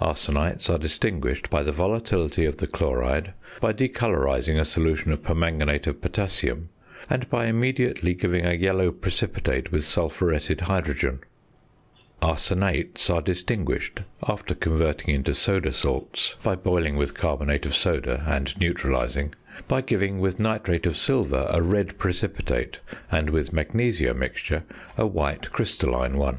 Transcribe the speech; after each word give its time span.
FIG. 0.00 0.16
67.] 0.60 0.60
Arsenites 0.60 0.70
are 0.70 0.78
distinguished 0.78 1.50
by 1.50 1.62
the 1.64 1.72
volatility 1.72 2.44
of 2.44 2.58
the 2.58 2.68
chloride; 2.68 3.32
by 3.60 3.72
decolorising 3.72 4.56
a 4.60 4.64
solution 4.64 5.10
of 5.10 5.24
permanganate 5.24 5.88
of 5.88 6.00
potassium, 6.00 6.68
and 7.10 7.28
by 7.28 7.46
immediately 7.46 8.14
giving 8.14 8.46
a 8.46 8.54
yellow 8.54 8.92
precipitate 8.92 9.72
with 9.72 9.84
sulphuretted 9.84 10.60
hydrogen. 10.60 11.18
Arsenates 12.22 13.10
are 13.10 13.20
distinguished 13.20 14.02
(after 14.28 14.54
converting 14.54 15.16
into 15.16 15.34
soda 15.34 15.72
salts 15.72 16.36
by 16.44 16.54
boiling 16.54 16.94
with 16.94 17.14
carbonate 17.14 17.66
of 17.66 17.74
soda 17.74 18.22
and 18.24 18.56
neutralising) 18.60 19.34
by 19.66 19.80
giving 19.80 20.20
with 20.20 20.38
nitrate 20.38 20.86
of 20.86 20.96
silver 20.96 21.48
a 21.50 21.60
red 21.60 21.98
precipitate, 21.98 22.78
and 23.10 23.30
with 23.30 23.52
"magnesia 23.52 24.14
mixture" 24.14 24.62
a 24.96 25.08
white 25.08 25.50
crystalline 25.50 26.16
one. 26.18 26.38